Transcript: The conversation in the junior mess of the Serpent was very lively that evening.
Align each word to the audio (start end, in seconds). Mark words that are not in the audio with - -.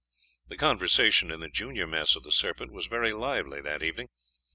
The 0.47 0.57
conversation 0.57 1.29
in 1.29 1.41
the 1.41 1.47
junior 1.47 1.85
mess 1.85 2.15
of 2.15 2.23
the 2.23 2.31
Serpent 2.31 2.71
was 2.71 2.87
very 2.87 3.13
lively 3.13 3.61
that 3.61 3.83
evening. 3.83 4.09